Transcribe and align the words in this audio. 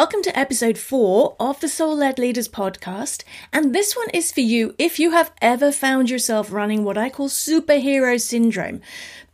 Welcome 0.00 0.22
to 0.22 0.38
episode 0.38 0.78
four 0.78 1.36
of 1.38 1.60
the 1.60 1.68
Soul 1.68 1.94
Led 1.94 2.18
Leaders 2.18 2.48
podcast. 2.48 3.22
And 3.52 3.74
this 3.74 3.94
one 3.94 4.08
is 4.14 4.32
for 4.32 4.40
you 4.40 4.74
if 4.78 4.98
you 4.98 5.10
have 5.10 5.30
ever 5.42 5.70
found 5.70 6.08
yourself 6.08 6.50
running 6.50 6.84
what 6.84 6.96
I 6.96 7.10
call 7.10 7.28
superhero 7.28 8.18
syndrome. 8.18 8.80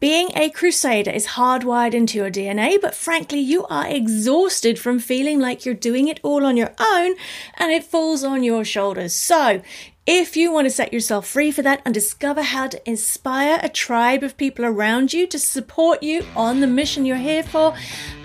Being 0.01 0.31
a 0.35 0.51
crusader 0.51 1.13
is 1.13 1.29
hardwired 1.39 1.95
into 1.95 2.19
your 2.19 2.33
DNA, 2.33 2.81
but 2.83 2.97
frankly, 2.97 3.39
you 3.39 3.65
are 3.67 3.87
exhausted 3.87 4.77
from 4.77 4.99
feeling 4.99 5.39
like 5.39 5.65
you're 5.65 5.73
doing 5.73 6.09
it 6.09 6.19
all 6.25 6.45
on 6.45 6.57
your 6.57 6.75
own 6.81 7.15
and 7.55 7.71
it 7.71 7.85
falls 7.85 8.25
on 8.25 8.43
your 8.43 8.65
shoulders. 8.65 9.15
So, 9.15 9.63
if 10.07 10.37
you 10.37 10.53
want 10.53 10.67
to 10.67 10.71
set 10.71 10.93
yourself 10.93 11.27
free 11.27 11.51
for 11.51 11.63
that 11.63 11.83
and 11.85 11.93
discover 11.93 12.41
how 12.41 12.69
to 12.69 12.89
inspire 12.89 13.59
a 13.61 13.69
tribe 13.69 14.23
of 14.23 14.37
people 14.37 14.65
around 14.65 15.13
you 15.13 15.27
to 15.27 15.39
support 15.39 16.01
you 16.01 16.25
on 16.37 16.61
the 16.61 16.67
mission 16.67 17.05
you're 17.05 17.17
here 17.17 17.43
for, 17.43 17.75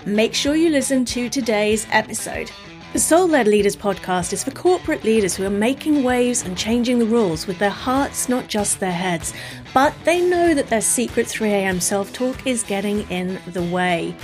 make 0.06 0.32
sure 0.32 0.54
you 0.54 0.70
listen 0.70 1.04
to 1.04 1.28
today's 1.28 1.84
episode. 1.90 2.52
The 2.92 3.00
Soul 3.00 3.26
Led 3.26 3.48
Leaders 3.48 3.74
podcast 3.74 4.32
is 4.32 4.44
for 4.44 4.52
corporate 4.52 5.02
leaders 5.02 5.34
who 5.34 5.44
are 5.44 5.50
making 5.50 6.04
waves 6.04 6.44
and 6.44 6.56
changing 6.56 7.00
the 7.00 7.06
rules 7.06 7.48
with 7.48 7.58
their 7.58 7.70
hearts, 7.70 8.28
not 8.28 8.46
just 8.46 8.78
their 8.78 8.92
heads. 8.92 9.32
But 9.74 9.92
they 10.04 10.20
know 10.20 10.54
that 10.54 10.68
their 10.68 10.82
secret 10.82 11.26
3am 11.26 11.82
self 11.82 12.12
talk 12.12 12.46
is 12.46 12.62
getting 12.62 13.10
in 13.10 13.40
the 13.48 13.62
way. 13.62 14.14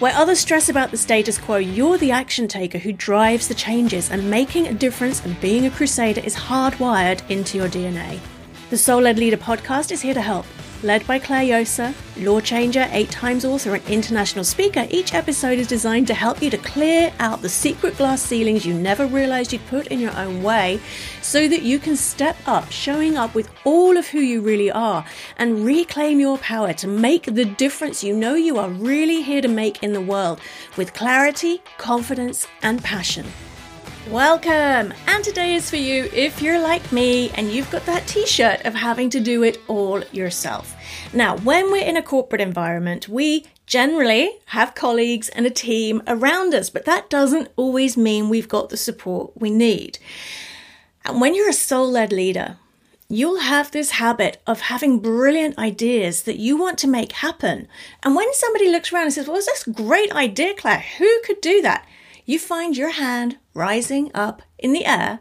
Where 0.00 0.16
others 0.16 0.38
stress 0.38 0.70
about 0.70 0.90
the 0.90 0.96
status 0.96 1.36
quo, 1.36 1.58
you're 1.58 1.98
the 1.98 2.10
action 2.10 2.48
taker 2.48 2.78
who 2.78 2.90
drives 2.90 3.48
the 3.48 3.54
changes, 3.54 4.10
and 4.10 4.30
making 4.30 4.66
a 4.66 4.72
difference 4.72 5.22
and 5.26 5.38
being 5.42 5.66
a 5.66 5.70
crusader 5.70 6.22
is 6.22 6.34
hardwired 6.34 7.20
into 7.28 7.58
your 7.58 7.68
DNA. 7.68 8.18
The 8.70 8.78
Soul 8.78 9.02
Led 9.02 9.18
Leader 9.18 9.36
podcast 9.36 9.92
is 9.92 10.00
here 10.00 10.14
to 10.14 10.22
help. 10.22 10.46
Led 10.82 11.06
by 11.06 11.18
Clare 11.18 11.44
Josa, 11.44 11.94
law 12.24 12.40
changer, 12.40 12.88
eight 12.92 13.10
times 13.10 13.44
author, 13.44 13.74
and 13.74 13.86
international 13.86 14.44
speaker, 14.44 14.86
each 14.88 15.12
episode 15.12 15.58
is 15.58 15.66
designed 15.66 16.06
to 16.06 16.14
help 16.14 16.40
you 16.40 16.48
to 16.48 16.56
clear 16.56 17.12
out 17.18 17.42
the 17.42 17.50
secret 17.50 17.98
glass 17.98 18.22
ceilings 18.22 18.64
you 18.64 18.72
never 18.72 19.04
realized 19.04 19.52
you'd 19.52 19.66
put 19.66 19.88
in 19.88 20.00
your 20.00 20.16
own 20.16 20.42
way 20.42 20.80
so 21.20 21.46
that 21.48 21.60
you 21.60 21.78
can 21.78 21.96
step 21.96 22.34
up, 22.46 22.70
showing 22.70 23.18
up 23.18 23.34
with 23.34 23.50
all 23.64 23.98
of 23.98 24.08
who 24.08 24.20
you 24.20 24.40
really 24.40 24.70
are 24.70 25.04
and 25.36 25.66
reclaim 25.66 26.18
your 26.18 26.38
power 26.38 26.72
to 26.72 26.88
make 26.88 27.24
the 27.26 27.44
difference 27.44 28.02
you 28.02 28.16
know 28.16 28.34
you 28.34 28.56
are 28.56 28.70
really 28.70 29.20
here 29.20 29.42
to 29.42 29.48
make 29.48 29.82
in 29.82 29.92
the 29.92 30.00
world 30.00 30.40
with 30.78 30.94
clarity, 30.94 31.60
confidence, 31.76 32.46
and 32.62 32.82
passion. 32.82 33.26
Welcome! 34.10 34.92
And 35.06 35.22
today 35.22 35.54
is 35.54 35.70
for 35.70 35.76
you 35.76 36.10
if 36.12 36.42
you're 36.42 36.60
like 36.60 36.90
me 36.90 37.30
and 37.30 37.48
you've 37.48 37.70
got 37.70 37.86
that 37.86 38.08
t 38.08 38.26
shirt 38.26 38.60
of 38.64 38.74
having 38.74 39.08
to 39.10 39.20
do 39.20 39.44
it 39.44 39.60
all 39.68 40.02
yourself. 40.10 40.74
Now, 41.14 41.36
when 41.36 41.70
we're 41.70 41.86
in 41.86 41.96
a 41.96 42.02
corporate 42.02 42.40
environment, 42.40 43.08
we 43.08 43.46
generally 43.66 44.32
have 44.46 44.74
colleagues 44.74 45.28
and 45.28 45.46
a 45.46 45.50
team 45.50 46.02
around 46.08 46.54
us, 46.54 46.70
but 46.70 46.86
that 46.86 47.08
doesn't 47.08 47.52
always 47.54 47.96
mean 47.96 48.28
we've 48.28 48.48
got 48.48 48.70
the 48.70 48.76
support 48.76 49.30
we 49.36 49.48
need. 49.48 50.00
And 51.04 51.20
when 51.20 51.36
you're 51.36 51.50
a 51.50 51.52
soul 51.52 51.88
led 51.88 52.12
leader, 52.12 52.56
you'll 53.08 53.38
have 53.38 53.70
this 53.70 53.92
habit 53.92 54.42
of 54.44 54.62
having 54.62 54.98
brilliant 54.98 55.56
ideas 55.56 56.22
that 56.22 56.40
you 56.40 56.56
want 56.56 56.78
to 56.78 56.88
make 56.88 57.12
happen. 57.12 57.68
And 58.02 58.16
when 58.16 58.34
somebody 58.34 58.70
looks 58.70 58.92
around 58.92 59.04
and 59.04 59.12
says, 59.12 59.28
Well, 59.28 59.36
is 59.36 59.46
this 59.46 59.62
great 59.62 60.10
idea, 60.10 60.54
Clare? 60.54 60.84
Who 60.98 61.20
could 61.24 61.40
do 61.40 61.62
that? 61.62 61.86
You 62.24 62.38
find 62.38 62.76
your 62.76 62.90
hand 62.90 63.38
rising 63.54 64.10
up 64.14 64.42
in 64.58 64.72
the 64.72 64.84
air 64.84 65.20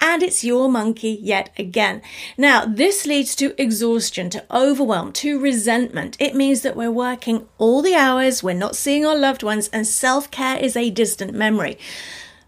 and 0.00 0.22
it's 0.22 0.44
your 0.44 0.68
monkey 0.68 1.18
yet 1.20 1.50
again. 1.58 2.02
Now, 2.38 2.64
this 2.64 3.06
leads 3.06 3.34
to 3.36 3.60
exhaustion, 3.60 4.30
to 4.30 4.44
overwhelm, 4.50 5.12
to 5.14 5.38
resentment. 5.38 6.16
It 6.20 6.34
means 6.34 6.62
that 6.62 6.76
we're 6.76 6.90
working 6.90 7.46
all 7.58 7.82
the 7.82 7.94
hours, 7.94 8.42
we're 8.42 8.54
not 8.54 8.76
seeing 8.76 9.04
our 9.04 9.16
loved 9.16 9.42
ones, 9.42 9.68
and 9.72 9.86
self 9.86 10.30
care 10.30 10.58
is 10.58 10.76
a 10.76 10.90
distant 10.90 11.34
memory. 11.34 11.78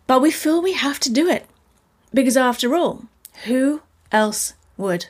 But 0.07 0.23
we 0.23 0.31
feel 0.31 0.63
we 0.63 0.73
have 0.75 1.01
to 1.01 1.13
do 1.13 1.29
it 1.29 1.47
because, 2.15 2.37
after 2.37 2.75
all, 2.75 3.05
who 3.45 3.83
else 4.11 4.55
would? 4.77 5.07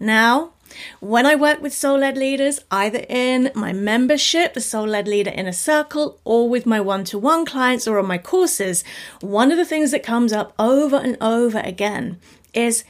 Now, 0.00 0.52
when 1.00 1.26
I 1.26 1.34
work 1.34 1.60
with 1.60 1.72
soul 1.72 1.98
led 1.98 2.16
leaders, 2.16 2.60
either 2.70 3.04
in 3.08 3.50
my 3.54 3.72
membership, 3.72 4.54
the 4.54 4.60
Soul 4.60 4.86
Led 4.86 5.08
Leader 5.08 5.30
Inner 5.30 5.52
Circle, 5.52 6.20
or 6.24 6.48
with 6.48 6.66
my 6.66 6.80
one 6.80 7.04
to 7.04 7.18
one 7.18 7.44
clients 7.44 7.86
or 7.86 7.98
on 7.98 8.06
my 8.06 8.18
courses, 8.18 8.84
one 9.20 9.50
of 9.50 9.58
the 9.58 9.64
things 9.64 9.90
that 9.90 10.02
comes 10.02 10.32
up 10.32 10.52
over 10.58 10.96
and 10.96 11.16
over 11.20 11.58
again 11.58 12.18
is 12.52 12.84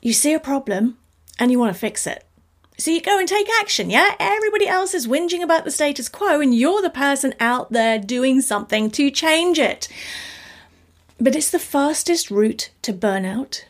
you 0.00 0.12
see 0.12 0.34
a 0.34 0.40
problem 0.40 0.98
and 1.38 1.50
you 1.50 1.58
want 1.58 1.72
to 1.72 1.78
fix 1.78 2.06
it. 2.06 2.24
So 2.78 2.92
you 2.92 3.00
go 3.00 3.18
and 3.18 3.26
take 3.26 3.48
action, 3.60 3.90
yeah? 3.90 4.14
Everybody 4.20 4.68
else 4.68 4.94
is 4.94 5.08
whinging 5.08 5.42
about 5.42 5.64
the 5.64 5.72
status 5.72 6.08
quo, 6.08 6.40
and 6.40 6.54
you're 6.54 6.80
the 6.80 6.90
person 6.90 7.34
out 7.40 7.72
there 7.72 7.98
doing 7.98 8.40
something 8.40 8.88
to 8.92 9.10
change 9.10 9.58
it. 9.58 9.88
But 11.20 11.34
it's 11.34 11.50
the 11.50 11.58
fastest 11.58 12.30
route 12.30 12.70
to 12.82 12.92
burnout, 12.92 13.64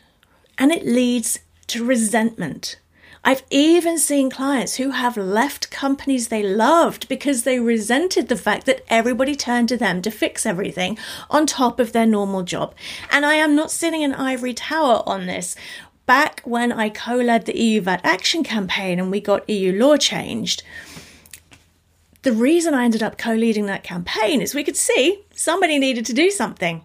and 0.59 0.71
it 0.71 0.85
leads 0.85 1.39
to 1.67 1.83
resentment. 1.83 2.79
I've 3.23 3.43
even 3.49 3.97
seen 3.97 4.29
clients 4.29 4.75
who 4.75 4.91
have 4.91 5.17
left 5.17 5.69
companies 5.69 6.29
they 6.29 6.41
loved 6.41 7.09
because 7.09 7.43
they 7.43 7.59
resented 7.59 8.27
the 8.27 8.37
fact 8.37 8.65
that 8.65 8.83
everybody 8.87 9.35
turned 9.35 9.69
to 9.69 9.77
them 9.77 10.01
to 10.01 10.11
fix 10.11 10.45
everything 10.45 10.97
on 11.29 11.45
top 11.45 11.79
of 11.79 11.91
their 11.91 12.05
normal 12.05 12.43
job. 12.43 12.73
And 13.11 13.25
I 13.25 13.35
am 13.35 13.55
not 13.55 13.71
sitting 13.71 14.01
in 14.01 14.13
ivory 14.13 14.53
tower 14.53 15.03
on 15.05 15.25
this. 15.25 15.55
Back 16.05 16.41
when 16.43 16.71
I 16.71 16.89
co 16.89 17.17
led 17.17 17.45
the 17.45 17.59
EU 17.59 17.81
VAT 17.81 18.01
action 18.03 18.43
campaign 18.43 18.99
and 18.99 19.11
we 19.11 19.19
got 19.19 19.49
EU 19.49 19.73
law 19.73 19.97
changed, 19.97 20.63
the 22.21 22.31
reason 22.31 22.73
I 22.73 22.85
ended 22.85 23.03
up 23.03 23.17
co 23.17 23.33
leading 23.33 23.65
that 23.67 23.83
campaign 23.83 24.41
is 24.41 24.55
we 24.55 24.63
could 24.63 24.77
see 24.77 25.23
somebody 25.35 25.77
needed 25.77 26.05
to 26.07 26.13
do 26.13 26.31
something. 26.31 26.83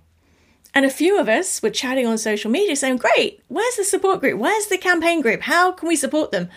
And 0.75 0.85
a 0.85 0.91
few 0.91 1.19
of 1.19 1.29
us 1.29 1.63
were 1.63 1.71
chatting 1.71 2.07
on 2.07 2.19
social 2.19 2.51
media 2.51 2.75
saying, 2.75 2.97
Great, 2.97 3.41
where's 3.49 3.77
the 3.77 3.85
support 3.85 4.21
group? 4.21 4.39
Where's 4.39 4.67
the 4.67 4.79
campaign 4.79 5.21
group? 5.21 5.43
How 5.43 5.71
can 5.71 5.87
we 5.89 5.97
support 5.97 6.33
them? 6.33 6.49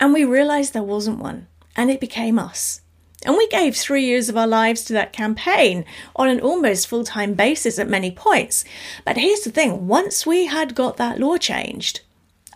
And 0.00 0.12
we 0.12 0.24
realized 0.24 0.72
there 0.72 0.82
wasn't 0.82 1.20
one. 1.20 1.46
And 1.76 1.90
it 1.90 2.00
became 2.00 2.38
us. 2.38 2.80
And 3.24 3.36
we 3.36 3.46
gave 3.46 3.76
three 3.76 4.04
years 4.04 4.28
of 4.28 4.36
our 4.36 4.48
lives 4.48 4.82
to 4.84 4.92
that 4.94 5.12
campaign 5.12 5.84
on 6.16 6.28
an 6.28 6.40
almost 6.40 6.88
full 6.88 7.04
time 7.04 7.34
basis 7.34 7.78
at 7.78 7.88
many 7.88 8.10
points. 8.10 8.64
But 9.04 9.16
here's 9.16 9.42
the 9.42 9.50
thing 9.50 9.86
once 9.86 10.26
we 10.26 10.46
had 10.46 10.74
got 10.74 10.96
that 10.96 11.20
law 11.20 11.36
changed, 11.36 12.00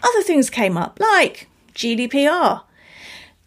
other 0.02 0.22
things 0.22 0.50
came 0.50 0.76
up, 0.76 0.98
like 0.98 1.48
GDPR. 1.74 2.62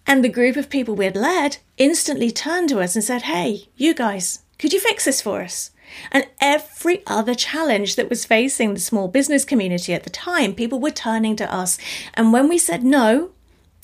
And 0.07 0.23
the 0.23 0.29
group 0.29 0.55
of 0.55 0.69
people 0.69 0.95
we 0.95 1.05
had 1.05 1.17
led 1.17 1.57
instantly 1.77 2.31
turned 2.31 2.69
to 2.69 2.79
us 2.79 2.95
and 2.95 3.03
said, 3.03 3.23
Hey, 3.23 3.67
you 3.75 3.93
guys, 3.93 4.43
could 4.57 4.71
you 4.71 4.79
fix 4.79 5.05
this 5.05 5.21
for 5.21 5.41
us? 5.41 5.71
And 6.11 6.27
every 6.39 7.03
other 7.07 7.35
challenge 7.35 7.95
that 7.95 8.09
was 8.09 8.25
facing 8.25 8.73
the 8.73 8.79
small 8.79 9.07
business 9.07 9.45
community 9.45 9.93
at 9.93 10.03
the 10.03 10.09
time, 10.09 10.53
people 10.53 10.79
were 10.79 10.91
turning 10.91 11.35
to 11.37 11.53
us. 11.53 11.77
And 12.13 12.33
when 12.33 12.47
we 12.47 12.57
said 12.57 12.83
no, 12.83 13.31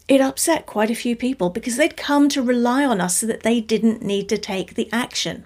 it 0.07 0.21
upset 0.21 0.65
quite 0.65 0.91
a 0.91 0.95
few 0.95 1.15
people 1.15 1.49
because 1.49 1.77
they'd 1.77 1.97
come 1.97 2.29
to 2.29 2.41
rely 2.41 2.85
on 2.85 3.01
us 3.01 3.17
so 3.17 3.27
that 3.27 3.43
they 3.43 3.59
didn't 3.59 4.03
need 4.03 4.29
to 4.29 4.37
take 4.37 4.75
the 4.75 4.89
action. 4.91 5.45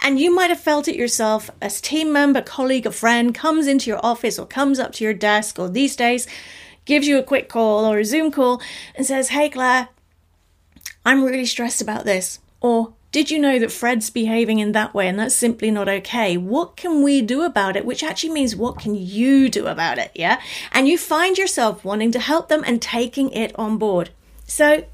And 0.00 0.18
you 0.18 0.34
might 0.34 0.50
have 0.50 0.60
felt 0.60 0.88
it 0.88 0.96
yourself 0.96 1.50
as 1.60 1.80
team 1.80 2.12
member, 2.12 2.42
colleague, 2.42 2.86
or 2.86 2.90
friend 2.90 3.34
comes 3.34 3.66
into 3.66 3.90
your 3.90 4.04
office 4.04 4.38
or 4.38 4.46
comes 4.46 4.78
up 4.78 4.92
to 4.94 5.04
your 5.04 5.14
desk 5.14 5.58
or 5.58 5.68
these 5.68 5.94
days 5.94 6.26
gives 6.84 7.06
you 7.06 7.18
a 7.18 7.22
quick 7.22 7.48
call 7.48 7.84
or 7.84 7.98
a 7.98 8.04
Zoom 8.04 8.32
call 8.32 8.60
and 8.96 9.06
says, 9.06 9.28
Hey, 9.28 9.48
Clare, 9.48 9.88
I'm 11.04 11.24
really 11.24 11.46
stressed 11.46 11.80
about 11.80 12.04
this. 12.04 12.40
Or 12.60 12.94
did 13.12 13.30
you 13.30 13.38
know 13.38 13.58
that 13.58 13.70
Fred's 13.70 14.08
behaving 14.08 14.58
in 14.58 14.72
that 14.72 14.94
way 14.94 15.06
and 15.06 15.18
that's 15.18 15.34
simply 15.34 15.70
not 15.70 15.86
okay? 15.86 16.38
What 16.38 16.76
can 16.76 17.02
we 17.02 17.20
do 17.20 17.42
about 17.42 17.76
it? 17.76 17.84
Which 17.84 18.02
actually 18.02 18.32
means 18.32 18.56
what 18.56 18.78
can 18.78 18.94
you 18.94 19.50
do 19.50 19.66
about 19.66 19.98
it? 19.98 20.10
Yeah. 20.14 20.40
And 20.72 20.88
you 20.88 20.96
find 20.96 21.36
yourself 21.36 21.84
wanting 21.84 22.10
to 22.12 22.18
help 22.18 22.48
them 22.48 22.64
and 22.66 22.80
taking 22.80 23.30
it 23.30 23.52
on 23.58 23.76
board. 23.76 24.10
So 24.46 24.86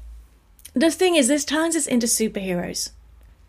the 0.73 0.91
thing 0.91 1.15
is, 1.15 1.29
this 1.29 1.45
turns 1.45 1.77
us 1.77 1.87
into 1.87 2.07
superheroes. 2.07 2.91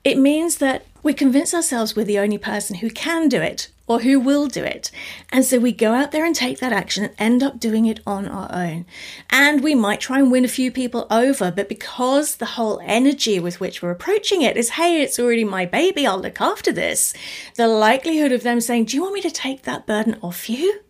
It 0.04 0.16
means 0.16 0.58
that 0.58 0.86
we 1.02 1.14
convince 1.14 1.52
ourselves 1.52 1.96
we're 1.96 2.04
the 2.04 2.20
only 2.20 2.38
person 2.38 2.76
who 2.76 2.90
can 2.90 3.28
do 3.28 3.40
it 3.42 3.68
or 3.90 4.00
who 4.00 4.20
will 4.20 4.46
do 4.46 4.62
it. 4.62 4.90
And 5.30 5.44
so 5.44 5.58
we 5.58 5.72
go 5.72 5.92
out 5.92 6.12
there 6.12 6.24
and 6.24 6.34
take 6.34 6.60
that 6.60 6.72
action 6.72 7.04
and 7.04 7.14
end 7.18 7.42
up 7.42 7.58
doing 7.58 7.86
it 7.86 8.00
on 8.06 8.28
our 8.28 8.48
own. 8.52 8.86
And 9.28 9.62
we 9.62 9.74
might 9.74 10.00
try 10.00 10.20
and 10.20 10.30
win 10.30 10.44
a 10.44 10.48
few 10.48 10.70
people 10.70 11.06
over, 11.10 11.50
but 11.50 11.68
because 11.68 12.36
the 12.36 12.54
whole 12.56 12.80
energy 12.84 13.38
with 13.40 13.58
which 13.58 13.82
we're 13.82 13.90
approaching 13.90 14.42
it 14.42 14.56
is, 14.56 14.70
hey, 14.70 15.02
it's 15.02 15.18
already 15.18 15.44
my 15.44 15.66
baby, 15.66 16.06
I'll 16.06 16.20
look 16.20 16.40
after 16.40 16.72
this, 16.72 17.12
the 17.56 17.66
likelihood 17.66 18.30
of 18.30 18.44
them 18.44 18.60
saying, 18.60 18.84
do 18.84 18.96
you 18.96 19.02
want 19.02 19.14
me 19.14 19.22
to 19.22 19.30
take 19.30 19.62
that 19.62 19.86
burden 19.86 20.16
off 20.22 20.48
you? 20.48 20.80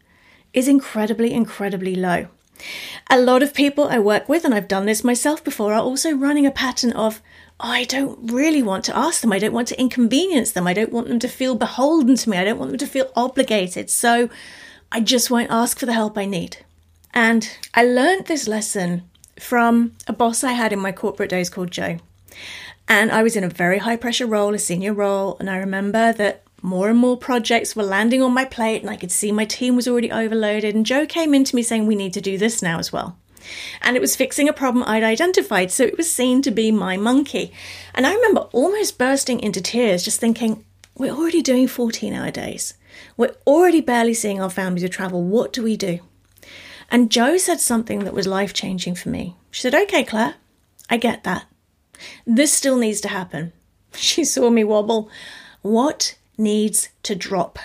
is 0.52 0.68
incredibly, 0.68 1.32
incredibly 1.32 1.94
low. 1.94 2.26
A 3.08 3.20
lot 3.20 3.42
of 3.42 3.54
people 3.54 3.88
I 3.88 3.98
work 3.98 4.28
with, 4.28 4.44
and 4.44 4.54
I've 4.54 4.68
done 4.68 4.86
this 4.86 5.02
myself 5.02 5.42
before, 5.42 5.72
are 5.72 5.80
also 5.80 6.12
running 6.12 6.46
a 6.46 6.50
pattern 6.50 6.92
of, 6.92 7.22
I 7.62 7.84
don't 7.84 8.32
really 8.32 8.62
want 8.62 8.84
to 8.86 8.96
ask 8.96 9.20
them. 9.20 9.32
I 9.32 9.38
don't 9.38 9.52
want 9.52 9.68
to 9.68 9.80
inconvenience 9.80 10.52
them. 10.52 10.66
I 10.66 10.72
don't 10.72 10.92
want 10.92 11.08
them 11.08 11.18
to 11.20 11.28
feel 11.28 11.54
beholden 11.54 12.16
to 12.16 12.30
me. 12.30 12.38
I 12.38 12.44
don't 12.44 12.58
want 12.58 12.70
them 12.70 12.78
to 12.78 12.86
feel 12.86 13.10
obligated. 13.14 13.90
So 13.90 14.28
I 14.90 15.00
just 15.00 15.30
won't 15.30 15.50
ask 15.50 15.78
for 15.78 15.86
the 15.86 15.92
help 15.92 16.16
I 16.18 16.24
need. 16.26 16.58
And 17.12 17.50
I 17.74 17.84
learned 17.84 18.26
this 18.26 18.48
lesson 18.48 19.02
from 19.38 19.92
a 20.06 20.12
boss 20.12 20.42
I 20.44 20.52
had 20.52 20.72
in 20.72 20.78
my 20.78 20.92
corporate 20.92 21.30
days 21.30 21.50
called 21.50 21.70
Joe. 21.70 21.98
And 22.88 23.10
I 23.12 23.22
was 23.22 23.36
in 23.36 23.44
a 23.44 23.48
very 23.48 23.78
high 23.78 23.96
pressure 23.96 24.26
role, 24.26 24.54
a 24.54 24.58
senior 24.58 24.92
role. 24.92 25.36
And 25.38 25.48
I 25.50 25.56
remember 25.58 26.12
that 26.14 26.42
More 26.62 26.90
and 26.90 26.98
more 26.98 27.16
projects 27.16 27.74
were 27.74 27.82
landing 27.82 28.22
on 28.22 28.34
my 28.34 28.44
plate, 28.44 28.82
and 28.82 28.90
I 28.90 28.96
could 28.96 29.10
see 29.10 29.32
my 29.32 29.46
team 29.46 29.76
was 29.76 29.88
already 29.88 30.12
overloaded. 30.12 30.74
And 30.74 30.84
Joe 30.84 31.06
came 31.06 31.32
in 31.34 31.44
to 31.44 31.56
me 31.56 31.62
saying, 31.62 31.86
We 31.86 31.96
need 31.96 32.12
to 32.12 32.20
do 32.20 32.36
this 32.36 32.60
now 32.60 32.78
as 32.78 32.92
well. 32.92 33.16
And 33.80 33.96
it 33.96 34.00
was 34.00 34.16
fixing 34.16 34.48
a 34.48 34.52
problem 34.52 34.84
I'd 34.86 35.02
identified, 35.02 35.70
so 35.70 35.84
it 35.84 35.96
was 35.96 36.10
seen 36.10 36.42
to 36.42 36.50
be 36.50 36.70
my 36.70 36.96
monkey. 36.96 37.52
And 37.94 38.06
I 38.06 38.14
remember 38.14 38.48
almost 38.52 38.98
bursting 38.98 39.40
into 39.40 39.60
tears, 39.60 40.04
just 40.04 40.20
thinking, 40.20 40.64
We're 40.96 41.14
already 41.14 41.42
doing 41.42 41.68
14 41.68 42.12
hour 42.12 42.30
days. 42.30 42.74
We're 43.16 43.34
already 43.46 43.80
barely 43.80 44.14
seeing 44.14 44.40
our 44.40 44.50
families 44.50 44.84
of 44.84 44.90
travel. 44.90 45.22
What 45.22 45.52
do 45.52 45.62
we 45.62 45.76
do? 45.76 46.00
And 46.90 47.10
Joe 47.10 47.36
said 47.36 47.60
something 47.60 48.00
that 48.00 48.14
was 48.14 48.26
life 48.26 48.52
changing 48.52 48.96
for 48.96 49.10
me. 49.10 49.36
She 49.50 49.62
said, 49.62 49.74
Okay, 49.74 50.04
Clare, 50.04 50.34
I 50.88 50.96
get 50.96 51.24
that. 51.24 51.46
This 52.26 52.52
still 52.52 52.76
needs 52.76 53.00
to 53.02 53.08
happen. 53.08 53.52
She 53.92 54.24
saw 54.24 54.50
me 54.50 54.62
wobble. 54.62 55.10
What 55.62 56.16
needs 56.38 56.90
to 57.02 57.16
drop? 57.16 57.58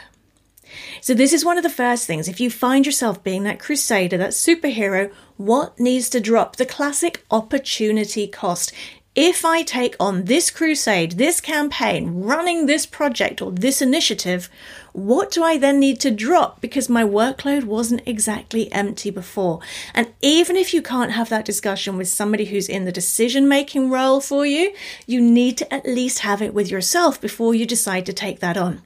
So, 1.01 1.13
this 1.13 1.33
is 1.33 1.45
one 1.45 1.57
of 1.57 1.63
the 1.63 1.69
first 1.69 2.07
things. 2.07 2.27
If 2.27 2.39
you 2.39 2.49
find 2.49 2.85
yourself 2.85 3.23
being 3.23 3.43
that 3.43 3.59
crusader, 3.59 4.17
that 4.17 4.31
superhero, 4.31 5.11
what 5.37 5.79
needs 5.79 6.09
to 6.09 6.19
drop? 6.19 6.55
The 6.55 6.65
classic 6.65 7.25
opportunity 7.31 8.27
cost 8.27 8.73
if 9.15 9.45
I 9.45 9.63
take 9.63 9.95
on 9.97 10.25
this 10.25 10.51
crusade, 10.51 11.13
this 11.13 11.39
campaign, 11.39 12.21
running 12.21 12.65
this 12.65 12.85
project 12.85 13.41
or 13.41 13.49
this 13.49 13.81
initiative, 13.81 14.49
what 14.91 15.31
do 15.31 15.41
I 15.41 15.57
then 15.57 15.79
need 15.79 16.01
to 16.01 16.11
drop 16.11 16.59
because 16.59 16.89
my 16.89 17.03
workload 17.03 17.63
wasn't 17.63 18.05
exactly 18.05 18.69
empty 18.73 19.09
before? 19.09 19.61
And 19.93 20.13
even 20.21 20.57
if 20.57 20.73
you 20.73 20.81
can't 20.81 21.13
have 21.13 21.29
that 21.29 21.45
discussion 21.45 21.95
with 21.95 22.09
somebody 22.09 22.45
who's 22.45 22.67
in 22.67 22.83
the 22.83 22.91
decision 22.91 23.47
making 23.47 23.89
role 23.89 24.19
for 24.19 24.45
you, 24.45 24.73
you 25.07 25.21
need 25.21 25.57
to 25.59 25.73
at 25.73 25.85
least 25.85 26.19
have 26.19 26.41
it 26.41 26.53
with 26.53 26.69
yourself 26.69 27.21
before 27.21 27.55
you 27.55 27.65
decide 27.65 28.05
to 28.07 28.13
take 28.13 28.41
that 28.41 28.57
on. 28.57 28.81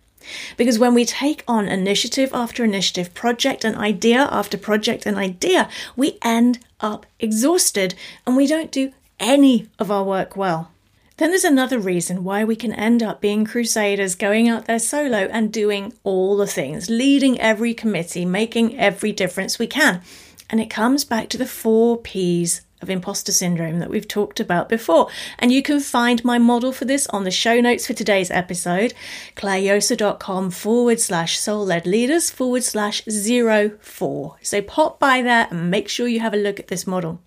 Because 0.58 0.80
when 0.80 0.94
we 0.94 1.06
take 1.06 1.44
on 1.48 1.68
initiative 1.68 2.32
after 2.34 2.64
initiative, 2.64 3.14
project 3.14 3.64
and 3.64 3.76
idea 3.76 4.28
after 4.32 4.58
project 4.58 5.06
and 5.06 5.18
idea, 5.18 5.70
we 5.96 6.18
end 6.22 6.60
up 6.80 7.06
exhausted 7.20 7.96
and 8.26 8.36
we 8.36 8.48
don't 8.48 8.72
do 8.72 8.92
any 9.20 9.68
of 9.78 9.92
our 9.92 10.04
work 10.04 10.36
well. 10.36 10.72
Then 11.18 11.32
there's 11.32 11.44
another 11.44 11.80
reason 11.80 12.24
why 12.24 12.46
we 12.46 12.56
can 12.56 12.72
end 12.72 13.04
up 13.04 13.20
being 13.20 13.44
crusaders, 13.44 14.16
going 14.16 14.48
out 14.48 14.68
there 14.68 14.80
solo 14.80 15.28
and 15.32 15.52
doing 15.52 15.92
all 16.06 16.38
the 16.38 16.48
things, 16.48 16.90
leading 16.90 17.38
every 17.42 17.74
committee, 17.74 18.24
making 18.24 18.80
every 18.80 19.12
difference 19.12 19.60
we 19.60 19.68
can. 19.68 20.02
And 20.50 20.62
it 20.62 20.70
comes 20.70 21.04
back 21.04 21.28
to 21.30 21.38
the 21.38 21.46
four 21.46 21.98
P's 21.98 22.62
of 22.82 22.90
imposter 22.90 23.32
syndrome 23.32 23.80
that 23.80 23.90
we've 23.90 24.08
talked 24.08 24.40
about 24.40 24.70
before. 24.70 25.10
And 25.38 25.52
you 25.52 25.62
can 25.62 25.80
find 25.80 26.24
my 26.24 26.38
model 26.38 26.72
for 26.72 26.86
this 26.86 27.08
on 27.08 27.24
the 27.24 27.32
show 27.32 27.60
notes 27.60 27.88
for 27.88 27.94
today's 27.94 28.32
episode, 28.32 28.94
clarejosa.com 29.36 30.52
forward 30.52 31.00
slash 31.00 31.38
soul 31.38 31.66
led 31.66 31.86
leaders 31.86 32.30
forward 32.30 32.64
slash 32.64 33.04
zero 33.10 33.72
four. 33.80 34.38
So 34.42 34.62
pop 34.62 35.00
by 35.00 35.22
there 35.22 35.48
and 35.50 35.70
make 35.70 35.90
sure 35.90 36.08
you 36.08 36.20
have 36.20 36.34
a 36.34 36.38
look 36.38 36.60
at 36.60 36.68
this 36.68 36.88
model. 36.88 37.20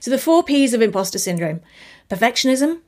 So, 0.00 0.10
the 0.10 0.18
four 0.18 0.42
P's 0.42 0.74
of 0.74 0.82
imposter 0.82 1.18
syndrome 1.18 1.60
perfectionism, 2.08 2.80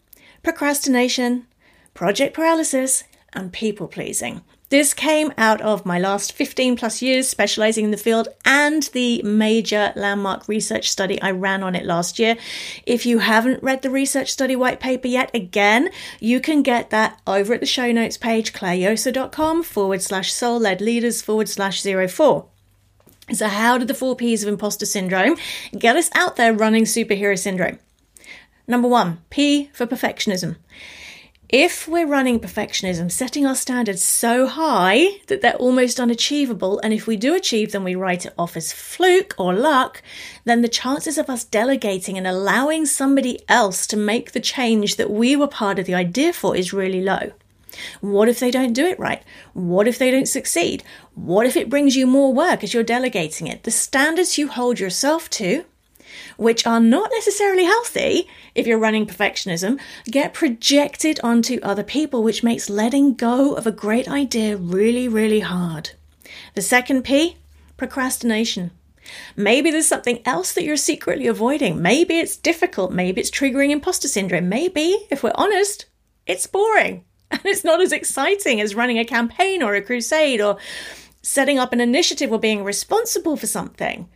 procrastination, 0.42 1.46
project 1.94 2.34
paralysis, 2.34 3.04
and 3.32 3.52
people 3.52 3.86
pleasing. 3.86 4.42
This 4.72 4.94
came 4.94 5.34
out 5.36 5.60
of 5.60 5.84
my 5.84 5.98
last 5.98 6.32
15 6.32 6.76
plus 6.76 7.02
years 7.02 7.28
specializing 7.28 7.84
in 7.84 7.90
the 7.90 7.98
field 7.98 8.28
and 8.42 8.82
the 8.94 9.20
major 9.22 9.92
landmark 9.96 10.48
research 10.48 10.90
study 10.90 11.20
I 11.20 11.32
ran 11.32 11.62
on 11.62 11.74
it 11.74 11.84
last 11.84 12.18
year. 12.18 12.38
If 12.86 13.04
you 13.04 13.18
haven't 13.18 13.62
read 13.62 13.82
the 13.82 13.90
research 13.90 14.32
study 14.32 14.56
white 14.56 14.80
paper 14.80 15.08
yet, 15.08 15.30
again, 15.34 15.90
you 16.20 16.40
can 16.40 16.62
get 16.62 16.88
that 16.88 17.20
over 17.26 17.52
at 17.52 17.60
the 17.60 17.66
show 17.66 17.92
notes 17.92 18.16
page, 18.16 18.54
clarejosa.com 18.54 19.62
forward 19.62 20.00
slash 20.00 20.32
soul 20.32 20.58
led 20.58 20.80
leaders 20.80 21.20
forward 21.20 21.50
slash 21.50 21.82
zero 21.82 22.08
four. 22.08 22.46
So, 23.30 23.48
how 23.48 23.76
did 23.76 23.88
the 23.88 23.94
four 23.94 24.16
P's 24.16 24.42
of 24.42 24.48
imposter 24.48 24.86
syndrome 24.86 25.36
get 25.78 25.96
us 25.96 26.08
out 26.14 26.36
there 26.36 26.54
running 26.54 26.84
superhero 26.84 27.38
syndrome? 27.38 27.78
Number 28.66 28.88
one, 28.88 29.18
P 29.28 29.68
for 29.74 29.86
perfectionism. 29.86 30.56
If 31.52 31.86
we're 31.86 32.06
running 32.06 32.40
perfectionism, 32.40 33.12
setting 33.12 33.44
our 33.44 33.54
standards 33.54 34.02
so 34.02 34.46
high 34.46 35.20
that 35.26 35.42
they're 35.42 35.54
almost 35.56 36.00
unachievable, 36.00 36.78
and 36.78 36.94
if 36.94 37.06
we 37.06 37.18
do 37.18 37.34
achieve 37.34 37.72
them, 37.72 37.84
we 37.84 37.94
write 37.94 38.24
it 38.24 38.32
off 38.38 38.56
as 38.56 38.72
fluke 38.72 39.34
or 39.36 39.52
luck, 39.52 40.02
then 40.46 40.62
the 40.62 40.68
chances 40.68 41.18
of 41.18 41.28
us 41.28 41.44
delegating 41.44 42.16
and 42.16 42.26
allowing 42.26 42.86
somebody 42.86 43.38
else 43.50 43.86
to 43.88 43.98
make 43.98 44.32
the 44.32 44.40
change 44.40 44.96
that 44.96 45.10
we 45.10 45.36
were 45.36 45.46
part 45.46 45.78
of 45.78 45.84
the 45.84 45.92
idea 45.92 46.32
for 46.32 46.56
is 46.56 46.72
really 46.72 47.02
low. 47.02 47.32
What 48.00 48.30
if 48.30 48.40
they 48.40 48.50
don't 48.50 48.72
do 48.72 48.86
it 48.86 48.98
right? 48.98 49.22
What 49.52 49.86
if 49.86 49.98
they 49.98 50.10
don't 50.10 50.28
succeed? 50.28 50.82
What 51.14 51.44
if 51.44 51.54
it 51.54 51.68
brings 51.68 51.94
you 51.94 52.06
more 52.06 52.32
work 52.32 52.64
as 52.64 52.72
you're 52.72 52.82
delegating 52.82 53.46
it? 53.46 53.64
The 53.64 53.70
standards 53.70 54.38
you 54.38 54.48
hold 54.48 54.80
yourself 54.80 55.28
to, 55.30 55.66
which 56.36 56.66
are 56.66 56.80
not 56.80 57.10
necessarily 57.12 57.64
healthy 57.64 58.28
if 58.54 58.66
you're 58.66 58.78
running 58.78 59.06
perfectionism, 59.06 59.80
get 60.06 60.34
projected 60.34 61.20
onto 61.22 61.58
other 61.62 61.82
people, 61.82 62.22
which 62.22 62.42
makes 62.42 62.70
letting 62.70 63.14
go 63.14 63.54
of 63.54 63.66
a 63.66 63.72
great 63.72 64.08
idea 64.08 64.56
really, 64.56 65.08
really 65.08 65.40
hard. 65.40 65.90
The 66.54 66.62
second 66.62 67.02
P, 67.02 67.36
procrastination. 67.76 68.70
Maybe 69.36 69.70
there's 69.70 69.88
something 69.88 70.20
else 70.24 70.52
that 70.52 70.64
you're 70.64 70.76
secretly 70.76 71.26
avoiding. 71.26 71.82
Maybe 71.82 72.18
it's 72.18 72.36
difficult. 72.36 72.92
Maybe 72.92 73.20
it's 73.20 73.30
triggering 73.30 73.70
imposter 73.70 74.08
syndrome. 74.08 74.48
Maybe, 74.48 75.06
if 75.10 75.22
we're 75.22 75.32
honest, 75.34 75.86
it's 76.26 76.46
boring. 76.46 77.04
And 77.32 77.40
it's 77.46 77.64
not 77.64 77.80
as 77.80 77.92
exciting 77.92 78.60
as 78.60 78.74
running 78.74 78.98
a 78.98 79.06
campaign 79.06 79.62
or 79.62 79.74
a 79.74 79.80
crusade 79.80 80.42
or 80.42 80.58
setting 81.22 81.58
up 81.58 81.72
an 81.72 81.80
initiative 81.80 82.30
or 82.30 82.38
being 82.38 82.62
responsible 82.62 83.38
for 83.38 83.46
something. 83.46 84.06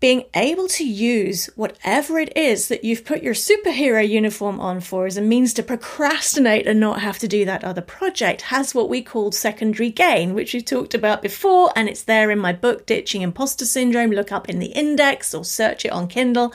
Being 0.00 0.24
able 0.34 0.66
to 0.68 0.84
use 0.84 1.50
whatever 1.56 2.18
it 2.18 2.34
is 2.36 2.68
that 2.68 2.84
you've 2.84 3.04
put 3.04 3.22
your 3.22 3.34
superhero 3.34 4.06
uniform 4.06 4.58
on 4.58 4.80
for 4.80 5.06
as 5.06 5.18
a 5.18 5.22
means 5.22 5.52
to 5.54 5.62
procrastinate 5.62 6.66
and 6.66 6.80
not 6.80 7.02
have 7.02 7.18
to 7.18 7.28
do 7.28 7.44
that 7.44 7.62
other 7.62 7.82
project 7.82 8.42
has 8.42 8.74
what 8.74 8.88
we 8.88 9.02
call 9.02 9.30
secondary 9.30 9.90
gain, 9.90 10.32
which 10.32 10.54
we 10.54 10.62
talked 10.62 10.94
about 10.94 11.20
before, 11.20 11.70
and 11.76 11.88
it's 11.88 12.02
there 12.02 12.30
in 12.30 12.38
my 12.38 12.52
book, 12.52 12.86
Ditching 12.86 13.20
Imposter 13.20 13.66
Syndrome. 13.66 14.10
Look 14.10 14.32
up 14.32 14.48
in 14.48 14.58
the 14.58 14.72
index 14.72 15.34
or 15.34 15.44
search 15.44 15.84
it 15.84 15.92
on 15.92 16.08
Kindle. 16.08 16.52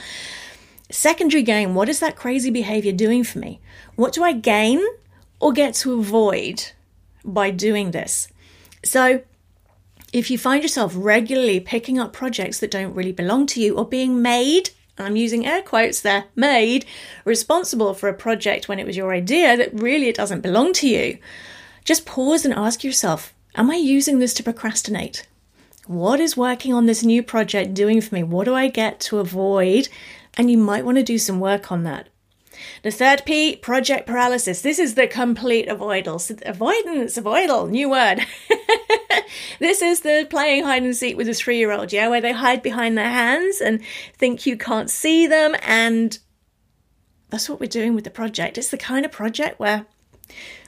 Secondary 0.89 1.44
gain, 1.44 1.75
what 1.75 1.88
is 1.88 2.00
that 2.00 2.15
crazy 2.15 2.50
behavior 2.50 2.91
doing 2.91 3.24
for 3.24 3.38
me? 3.38 3.59
What 3.95 4.13
do 4.13 4.24
I 4.24 4.33
gain 4.33 4.83
or 5.39 5.51
get 5.51 5.75
to 5.75 6.00
avoid 6.00 6.71
by 7.24 7.51
doing 7.51 7.91
this. 7.91 8.27
So, 8.83 9.21
if 10.15 10.31
you 10.31 10.38
find 10.38 10.63
yourself 10.63 10.93
regularly 10.95 11.60
picking 11.60 12.00
up 12.00 12.13
projects 12.13 12.60
that 12.60 12.72
don't 12.72 12.93
really 12.93 13.12
belong 13.12 13.45
to 13.45 13.60
you 13.60 13.75
or 13.75 13.86
being 13.86 14.22
made, 14.22 14.69
and 14.98 15.05
I'm 15.05 15.17
using 15.17 15.45
air 15.45 15.62
quotes 15.62 16.00
there, 16.00 16.24
made 16.38 16.86
responsible 17.25 17.93
for 17.93 18.07
a 18.07 18.13
project 18.13 18.69
when 18.69 18.79
it 18.79 18.88
was 18.88 18.95
your 18.95 19.13
idea 19.13 19.57
that 19.57 19.74
really 19.74 20.07
it 20.07 20.15
doesn't 20.15 20.39
belong 20.39 20.72
to 20.75 20.88
you, 20.88 21.17
just 21.84 22.05
pause 22.05 22.45
and 22.45 22.53
ask 22.53 22.81
yourself, 22.81 23.34
am 23.55 23.69
I 23.69 23.75
using 23.75 24.19
this 24.19 24.34
to 24.36 24.43
procrastinate? 24.43 25.27
What 25.86 26.22
is 26.22 26.38
working 26.38 26.74
on 26.74 26.86
this 26.86 27.03
new 27.03 27.22
project 27.22 27.74
doing 27.74 28.00
for 28.00 28.15
me? 28.15 28.24
What 28.24 28.45
do 28.45 28.55
I 28.55 28.69
get 28.69 29.01
to 29.01 29.19
avoid? 29.19 29.89
And 30.38 30.50
you 30.50 30.57
might 30.57 30.86
want 30.86 30.98
to 30.98 31.03
do 31.03 31.17
some 31.17 31.41
work 31.41 31.74
on 31.74 31.84
that. 31.84 32.07
The 32.84 32.91
third 32.91 33.24
P, 33.25 33.57
project 33.57 34.07
paralysis. 34.07 34.62
This 34.62 34.79
is 34.79 34.95
the 34.95 35.07
complete 35.07 35.67
avoidance. 35.67 36.31
Avoidance, 36.45 37.17
avoidal, 37.17 37.67
new 37.69 37.89
word. 37.89 38.22
this 39.60 39.81
is 39.81 40.01
the 40.01 40.27
playing 40.29 40.63
hide 40.63 40.84
and 40.84 40.95
seek 40.95 41.17
with 41.17 41.29
a 41.29 41.34
three 41.34 41.57
year 41.57 41.72
old, 41.72 41.91
yeah, 41.93 42.07
where 42.07 42.22
they 42.22 42.34
hide 42.34 42.62
behind 42.62 42.98
their 42.98 43.10
hands 43.10 43.62
and 43.62 43.81
think 44.13 44.45
you 44.45 44.57
can't 44.57 44.89
see 44.89 45.27
them. 45.27 45.55
And 45.62 46.17
that's 47.29 47.50
what 47.50 47.60
we're 47.60 47.67
doing 47.67 47.95
with 47.95 48.03
the 48.03 48.10
project. 48.10 48.57
It's 48.57 48.69
the 48.69 48.77
kind 48.77 49.05
of 49.05 49.12
project 49.12 49.60
where 49.60 49.86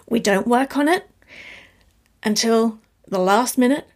we 0.10 0.20
don't 0.20 0.48
work 0.48 0.78
on 0.78 0.88
it 0.88 1.10
until 2.24 2.80
the 3.08 3.20
last 3.20 3.58
minute 3.58 3.88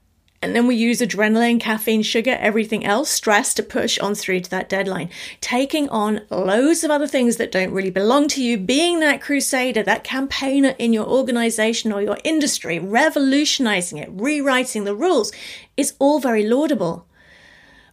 and 0.42 0.56
then 0.56 0.66
we 0.66 0.76
use 0.76 1.02
adrenaline, 1.02 1.60
caffeine, 1.60 2.02
sugar, 2.02 2.36
everything 2.40 2.84
else, 2.84 3.12
stress 3.12 3.54
to 3.54 3.64
push 3.64 4.00
on 4.00 4.16
through 4.16 4.40
to 4.40 4.50
that 4.50 4.70
deadline. 4.70 5.10
Taking 5.40 5.88
on 5.90 6.22
loads 6.32 6.84
of 6.84 6.90
other 6.90 7.08
things 7.08 7.38
that 7.38 7.52
don't 7.52 7.72
really 7.72 7.92
belong 7.92 8.28
to 8.30 8.44
you, 8.44 8.58
being 8.58 9.02
that 9.02 9.22
crusader, 9.22 9.84
that 9.84 10.04
campaigner 10.04 10.74
in 10.80 10.94
your 10.94 11.06
organization 11.06 11.92
or 11.92 12.02
your 12.02 12.18
industry, 12.24 12.80
revolutionizing 12.80 14.00
it, 14.00 14.10
rewriting 14.12 14.84
the 14.84 14.96
rules, 14.96 15.32
is 15.78 15.94
all 16.00 16.20
very 16.20 16.44
laudable. 16.48 17.06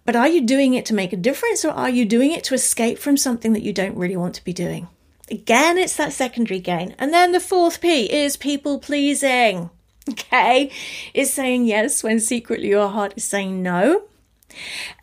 But 0.06 0.16
are 0.16 0.28
you 0.28 0.40
doing 0.40 0.72
it 0.72 0.86
to 0.86 0.94
make 0.94 1.12
a 1.12 1.18
difference 1.18 1.66
or 1.66 1.72
are 1.72 1.90
you 1.90 2.06
doing 2.06 2.32
it 2.32 2.44
to 2.44 2.54
escape 2.54 2.98
from 2.98 3.18
something 3.18 3.52
that 3.52 3.62
you 3.62 3.74
don't 3.74 3.96
really 3.96 4.16
want 4.16 4.34
to 4.36 4.44
be 4.44 4.54
doing? 4.54 4.88
Again, 5.30 5.76
it's 5.76 5.96
that 5.96 6.14
secondary 6.14 6.60
gain. 6.60 6.94
And 6.98 7.12
then 7.12 7.32
the 7.32 7.40
fourth 7.40 7.82
P 7.82 8.10
is 8.10 8.38
people 8.38 8.78
pleasing 8.78 9.68
okay, 10.08 10.70
is 11.14 11.32
saying 11.32 11.66
yes 11.66 12.02
when 12.02 12.20
secretly 12.20 12.68
your 12.68 12.88
heart 12.88 13.14
is 13.16 13.24
saying 13.24 13.62
no. 13.62 14.04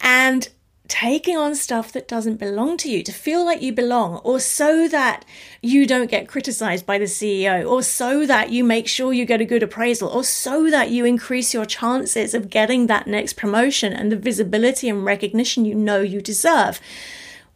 And 0.01 0.49
taking 0.87 1.35
on 1.35 1.55
stuff 1.55 1.91
that 1.91 2.07
doesn't 2.07 2.35
belong 2.35 2.77
to 2.77 2.89
you 2.89 3.01
to 3.03 3.11
feel 3.11 3.43
like 3.43 3.61
you 3.61 3.73
belong, 3.73 4.17
or 4.17 4.39
so 4.39 4.87
that 4.87 5.25
you 5.61 5.87
don't 5.87 6.11
get 6.11 6.27
criticized 6.27 6.85
by 6.85 6.97
the 6.97 7.05
CEO, 7.05 7.67
or 7.67 7.81
so 7.81 8.25
that 8.25 8.51
you 8.51 8.63
make 8.63 8.87
sure 8.87 9.11
you 9.11 9.25
get 9.25 9.41
a 9.41 9.45
good 9.45 9.63
appraisal, 9.63 10.09
or 10.09 10.23
so 10.23 10.69
that 10.69 10.91
you 10.91 11.05
increase 11.05 11.53
your 11.53 11.65
chances 11.65 12.33
of 12.33 12.49
getting 12.49 12.87
that 12.87 13.07
next 13.07 13.33
promotion 13.33 13.93
and 13.93 14.11
the 14.11 14.15
visibility 14.15 14.87
and 14.89 15.05
recognition 15.05 15.65
you 15.65 15.75
know 15.75 16.01
you 16.01 16.21
deserve. 16.21 16.79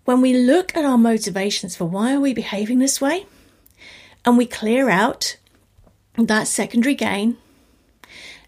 When 0.05 0.21
we 0.21 0.33
look 0.33 0.75
at 0.75 0.85
our 0.85 0.97
motivations 0.97 1.75
for 1.75 1.85
why 1.85 2.13
are 2.15 2.19
we 2.19 2.33
behaving 2.33 2.79
this 2.79 2.99
way, 2.99 3.27
and 4.25 4.37
we 4.37 4.45
clear 4.45 4.89
out 4.89 5.37
that 6.27 6.47
secondary 6.47 6.95
gain, 6.95 7.37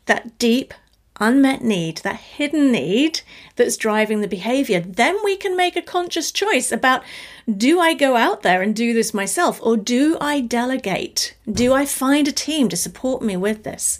that 0.06 0.38
deep 0.38 0.74
unmet 1.22 1.62
need, 1.64 1.98
that 1.98 2.16
hidden 2.16 2.72
need 2.72 3.22
that's 3.56 3.78
driving 3.78 4.22
the 4.22 4.28
behavior, 4.28 4.80
then 4.80 5.18
we 5.24 5.38
can 5.38 5.56
make 5.56 5.76
a 5.76 5.82
conscious 5.82 6.32
choice 6.32 6.72
about 6.72 7.04
do 7.50 7.80
I 7.80 7.94
go 7.94 8.16
out 8.16 8.42
there 8.42 8.62
and 8.62 8.76
do 8.76 8.94
this 8.94 9.14
myself 9.14 9.60
or 9.62 9.78
do 9.78 10.18
I 10.20 10.42
delegate? 10.42 11.36
Do 11.50 11.74
I 11.74 11.86
find 11.86 12.28
a 12.28 12.32
team 12.32 12.70
to 12.70 12.78
support 12.78 13.22
me 13.22 13.38
with 13.38 13.64
this? 13.64 14.00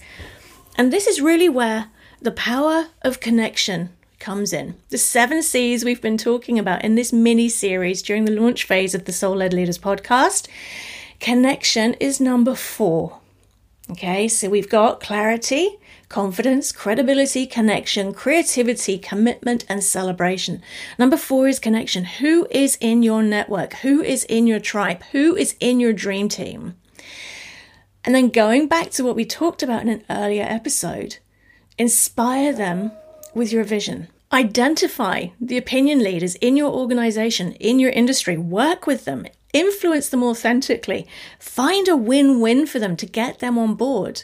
And 0.76 0.92
this 0.92 1.06
is 1.06 1.22
really 1.22 1.50
where 1.50 1.90
the 2.22 2.32
power 2.32 2.88
of 3.04 3.20
connection 3.20 3.90
comes 4.20 4.54
in. 4.54 4.76
The 4.90 4.98
seven 4.98 5.44
C's 5.44 5.86
we've 5.86 6.02
been 6.02 6.18
talking 6.18 6.58
about 6.58 6.84
in 6.84 6.96
this 6.96 7.12
mini 7.14 7.50
series 7.50 8.02
during 8.02 8.26
the 8.26 8.32
launch 8.32 8.64
phase 8.64 8.96
of 8.96 9.06
the 9.06 9.12
Soul 9.12 9.38
Led 9.38 9.54
Leaders 9.54 9.80
podcast. 9.80 10.48
Connection 11.20 11.94
is 11.96 12.20
number 12.20 12.56
four. 12.56 13.21
Okay, 13.92 14.30
so 14.30 14.50
we've 14.50 14.70
got 14.70 15.02
clarity, 15.02 15.78
confidence, 16.08 16.72
credibility, 16.72 17.46
connection, 17.46 18.14
creativity, 18.14 18.98
commitment, 18.98 19.66
and 19.68 19.84
celebration. 19.84 20.62
Number 20.98 21.18
four 21.18 21.50
is 21.50 21.60
connection. 21.60 22.06
Who 22.06 22.48
is 22.50 22.78
in 22.80 23.04
your 23.04 23.22
network? 23.22 23.74
Who 23.76 24.02
is 24.02 24.24
in 24.24 24.48
your 24.48 24.62
tribe? 24.62 25.04
Who 25.12 25.36
is 25.36 25.58
in 25.60 25.82
your 25.82 25.92
dream 25.92 26.30
team? 26.30 26.76
And 28.06 28.16
then 28.16 28.30
going 28.30 28.70
back 28.70 28.92
to 28.92 29.04
what 29.04 29.18
we 29.18 29.26
talked 29.26 29.62
about 29.62 29.82
in 29.82 29.90
an 29.90 30.06
earlier 30.10 30.46
episode, 30.48 31.18
inspire 31.78 32.54
them 32.54 32.94
with 33.34 33.52
your 33.52 33.66
vision. 33.66 34.08
Identify 34.32 35.28
the 35.42 35.58
opinion 35.58 36.00
leaders 36.00 36.36
in 36.36 36.56
your 36.56 36.72
organization, 36.72 37.52
in 37.54 37.78
your 37.78 37.92
industry, 37.92 38.38
work 38.38 38.88
with 38.88 39.04
them, 39.04 39.26
influence 39.54 40.10
them 40.10 40.24
authentically, 40.24 41.08
find 41.40 41.88
a 41.88 41.98
win 41.98 42.40
win 42.40 42.66
for 42.66 42.80
them 42.80 42.96
to 42.98 43.06
get 43.06 43.40
them 43.40 43.58
on 43.58 43.76
board 43.76 44.24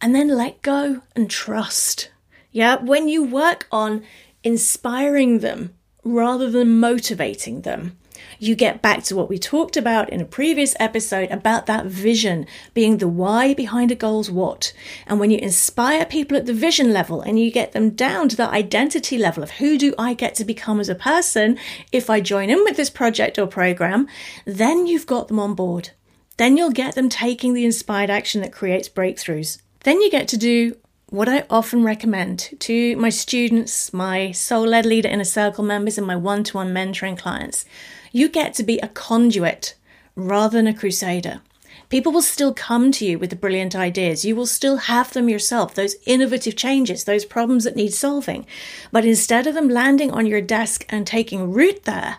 and 0.00 0.14
then 0.14 0.28
let 0.28 0.62
go 0.62 1.02
and 1.14 1.30
trust. 1.30 2.10
Yeah, 2.52 2.76
when 2.76 3.08
you 3.08 3.24
work 3.24 3.66
on 3.70 4.04
inspiring 4.42 5.40
them 5.40 5.74
rather 6.04 6.50
than 6.50 6.80
motivating 6.80 7.62
them, 7.62 7.98
you 8.38 8.54
get 8.54 8.82
back 8.82 9.02
to 9.04 9.16
what 9.16 9.28
we 9.28 9.38
talked 9.38 9.76
about 9.76 10.10
in 10.10 10.20
a 10.20 10.24
previous 10.24 10.74
episode 10.78 11.30
about 11.30 11.66
that 11.66 11.86
vision 11.86 12.46
being 12.74 12.98
the 12.98 13.08
why 13.08 13.54
behind 13.54 13.90
a 13.90 13.94
goal's 13.94 14.30
what. 14.30 14.72
And 15.06 15.18
when 15.18 15.30
you 15.30 15.38
inspire 15.38 16.04
people 16.04 16.36
at 16.36 16.46
the 16.46 16.54
vision 16.54 16.92
level 16.92 17.20
and 17.20 17.38
you 17.38 17.50
get 17.50 17.72
them 17.72 17.90
down 17.90 18.28
to 18.28 18.36
that 18.36 18.52
identity 18.52 19.18
level 19.18 19.42
of 19.42 19.52
who 19.52 19.78
do 19.78 19.94
I 19.98 20.14
get 20.14 20.34
to 20.36 20.44
become 20.44 20.80
as 20.80 20.88
a 20.88 20.94
person 20.94 21.58
if 21.92 22.08
I 22.10 22.20
join 22.20 22.50
in 22.50 22.64
with 22.64 22.76
this 22.76 22.90
project 22.90 23.38
or 23.38 23.46
program, 23.46 24.08
then 24.44 24.86
you've 24.86 25.06
got 25.06 25.28
them 25.28 25.38
on 25.38 25.54
board. 25.54 25.90
Then 26.36 26.56
you'll 26.56 26.70
get 26.70 26.94
them 26.94 27.08
taking 27.08 27.52
the 27.52 27.64
inspired 27.64 28.10
action 28.10 28.40
that 28.42 28.52
creates 28.52 28.88
breakthroughs. 28.88 29.60
Then 29.80 30.00
you 30.00 30.10
get 30.10 30.28
to 30.28 30.36
do 30.36 30.76
what 31.10 31.28
I 31.28 31.44
often 31.48 31.84
recommend 31.84 32.50
to 32.60 32.96
my 32.96 33.08
students, 33.08 33.92
my 33.94 34.30
soul 34.32 34.66
led 34.66 34.84
leader 34.84 35.08
inner 35.08 35.24
circle 35.24 35.64
members, 35.64 35.96
and 35.96 36.06
my 36.06 36.16
one 36.16 36.44
to 36.44 36.58
one 36.58 36.72
mentoring 36.74 37.16
clients. 37.16 37.64
You 38.12 38.28
get 38.28 38.52
to 38.54 38.62
be 38.62 38.78
a 38.80 38.88
conduit 38.88 39.74
rather 40.14 40.58
than 40.58 40.66
a 40.66 40.74
crusader. 40.74 41.40
People 41.88 42.12
will 42.12 42.20
still 42.22 42.52
come 42.52 42.92
to 42.92 43.06
you 43.06 43.18
with 43.18 43.30
the 43.30 43.36
brilliant 43.36 43.74
ideas. 43.74 44.26
You 44.26 44.36
will 44.36 44.46
still 44.46 44.76
have 44.76 45.14
them 45.14 45.30
yourself, 45.30 45.74
those 45.74 45.96
innovative 46.04 46.56
changes, 46.56 47.04
those 47.04 47.24
problems 47.24 47.64
that 47.64 47.76
need 47.76 47.94
solving. 47.94 48.44
But 48.92 49.06
instead 49.06 49.46
of 49.46 49.54
them 49.54 49.70
landing 49.70 50.10
on 50.10 50.26
your 50.26 50.42
desk 50.42 50.84
and 50.90 51.06
taking 51.06 51.52
root 51.52 51.84
there, 51.84 52.18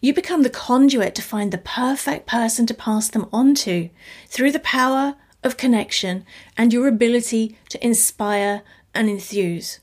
you 0.00 0.12
become 0.12 0.42
the 0.42 0.50
conduit 0.50 1.14
to 1.14 1.22
find 1.22 1.52
the 1.52 1.58
perfect 1.58 2.26
person 2.26 2.66
to 2.66 2.74
pass 2.74 3.08
them 3.08 3.28
on 3.32 3.54
to 3.56 3.90
through 4.26 4.50
the 4.50 4.58
power 4.58 5.14
of 5.44 5.56
connection 5.56 6.24
and 6.56 6.72
your 6.72 6.88
ability 6.88 7.56
to 7.68 7.84
inspire 7.84 8.62
and 8.94 9.08
enthuse. 9.08 9.80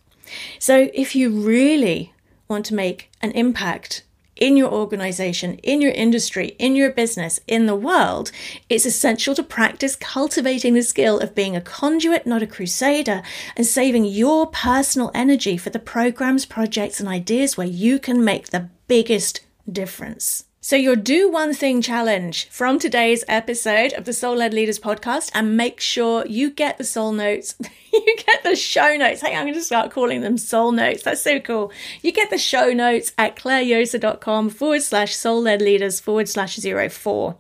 So, 0.60 0.90
if 0.94 1.16
you 1.16 1.30
really 1.30 2.14
want 2.48 2.66
to 2.68 2.76
make 2.76 3.10
an 3.22 3.32
impact 3.32 4.04
in 4.42 4.58
your 4.58 4.72
organization, 4.72 5.54
in 5.60 5.82
your 5.82 5.92
industry, 5.92 6.56
in 6.58 6.76
your 6.76 6.90
business, 6.90 7.40
in 7.48 7.68
the 7.68 7.76
world, 7.76 8.32
it's 8.70 8.88
essential 8.88 9.36
to 9.36 9.44
practice 9.44 9.96
cultivating 9.96 10.74
the 10.74 10.82
skill 10.82 11.20
of 11.20 11.36
being 11.36 11.56
a 11.56 11.62
conduit, 11.62 12.26
not 12.26 12.42
a 12.42 12.48
crusader, 12.48 13.22
and 13.56 13.68
saving 13.68 14.04
your 14.04 14.48
personal 14.48 15.12
energy 15.14 15.58
for 15.58 15.70
the 15.70 15.80
programs, 15.80 16.46
projects, 16.46 17.00
and 17.00 17.08
ideas 17.08 17.56
where 17.56 17.68
you 17.68 18.00
can 18.00 18.26
make 18.26 18.50
the 18.50 18.68
biggest 18.88 19.42
difference. 19.72 20.46
So, 20.64 20.76
your 20.76 20.96
do 20.96 21.28
one 21.28 21.56
thing 21.56 21.82
challenge 21.82 22.48
from 22.50 22.78
today's 22.78 23.24
episode 23.28 23.94
of 23.94 24.06
the 24.06 24.14
Soul 24.14 24.36
Led 24.36 24.54
Leaders 24.54 24.78
podcast, 24.78 25.32
and 25.34 25.58
make 25.58 25.80
sure 25.80 26.24
you 26.28 26.52
get 26.52 26.78
the 26.78 26.84
soul 26.84 27.14
notes. 27.14 27.56
you 27.92 28.16
get 28.16 28.44
the 28.44 28.56
show 28.56 28.96
notes. 28.96 29.22
Hey, 29.22 29.36
I'm 29.36 29.46
going 29.46 29.56
to 29.56 29.64
start 29.64 29.90
calling 29.90 30.22
them 30.22 30.38
soul 30.38 30.72
notes. 30.72 31.02
That's 31.02 31.24
so 31.24 31.40
cool. 31.40 31.72
You 32.04 32.12
get 32.12 32.30
the 32.30 32.38
show 32.38 32.74
notes 32.74 33.12
at 33.18 33.36
clarejosa.com 33.36 34.52
forward 34.52 34.84
slash 34.84 35.16
soul 35.16 35.42
led 35.42 35.64
leaders 35.64 36.00
forward 36.00 36.30
slash 36.30 36.58
zero 36.58 36.90
four. 36.90 37.38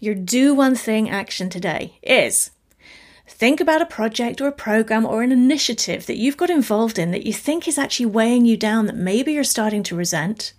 Your 0.00 0.14
do 0.14 0.54
one 0.54 0.74
thing 0.74 1.10
action 1.10 1.50
today 1.50 1.98
is 2.02 2.50
think 3.26 3.60
about 3.60 3.82
a 3.82 3.86
project 3.86 4.40
or 4.40 4.48
a 4.48 4.52
program 4.52 5.04
or 5.04 5.22
an 5.22 5.32
initiative 5.32 6.06
that 6.06 6.16
you've 6.16 6.38
got 6.38 6.48
involved 6.48 6.98
in 6.98 7.10
that 7.10 7.26
you 7.26 7.32
think 7.34 7.68
is 7.68 7.76
actually 7.76 8.06
weighing 8.06 8.46
you 8.46 8.56
down, 8.56 8.86
that 8.86 8.96
maybe 8.96 9.34
you're 9.34 9.44
starting 9.44 9.82
to 9.82 9.94
resent 9.94 10.54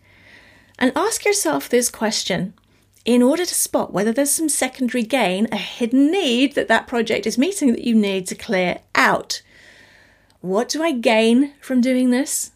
and 0.79 0.91
ask 0.95 1.25
yourself 1.25 1.69
this 1.69 1.91
question 1.91 2.53
in 3.05 3.21
order 3.21 3.45
to 3.45 3.55
spot 3.55 3.93
whether 3.93 4.12
there's 4.12 4.31
some 4.31 4.50
secondary 4.50 5.03
gain, 5.03 5.48
a 5.51 5.57
hidden 5.57 6.12
need 6.12 6.55
that 6.55 6.67
that 6.67 6.88
project 6.88 7.25
is 7.25 7.38
meeting 7.38 7.71
that 7.71 7.83
you 7.83 7.95
need 7.95 8.27
to 8.27 8.36
clear 8.36 8.79
out. 8.95 9.41
What 10.41 10.69
do 10.69 10.81
I 10.81 10.91
gain 10.91 11.53
from 11.62 11.81
doing 11.81 12.12
this? 12.12 12.51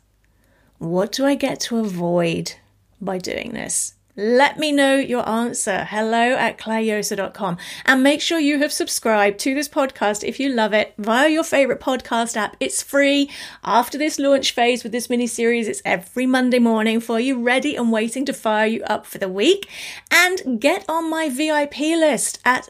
What 0.78 1.12
do 1.12 1.26
I 1.26 1.36
get 1.36 1.60
to 1.62 1.78
avoid 1.78 2.54
by 3.02 3.18
doing 3.18 3.54
this? 3.54 3.96
Let 4.16 4.60
me 4.60 4.72
know 4.72 4.96
your 4.96 5.28
answer. 5.28 5.86
Hello 5.86 6.36
at 6.36 6.60
clarejosa.com. 6.60 7.58
And 7.84 8.04
make 8.04 8.22
sure 8.22 8.38
you 8.38 8.60
have 8.60 8.72
subscribed 8.72 9.40
to 9.40 9.56
this 9.56 9.68
podcast 9.68 10.24
if 10.24 10.40
you 10.40 10.50
love 10.50 10.72
it 10.72 10.94
via 11.00 11.30
your 11.30 11.44
favorite 11.44 11.80
podcast 11.80 12.38
app. 12.38 12.56
It's 12.60 12.84
free. 12.84 13.32
After 13.64 13.98
this 13.98 14.20
launch 14.20 14.52
phase 14.52 14.84
with 14.84 14.92
this 14.92 15.10
mini 15.10 15.26
series, 15.26 15.68
it's 15.68 15.82
every 15.84 16.28
Monday 16.28 16.60
morning 16.60 17.00
for 17.00 17.20
you, 17.20 17.42
ready 17.42 17.76
and 17.76 17.92
waiting 17.92 18.24
to 18.26 18.34
fire 18.34 18.68
you 18.68 18.84
up 18.84 19.08
for 19.08 19.18
the 19.18 19.28
week. 19.28 19.68
And 20.12 20.62
get 20.62 20.86
on 20.88 21.10
my 21.10 21.30
VIP 21.30 21.80
list 21.80 22.40
at 22.46 22.70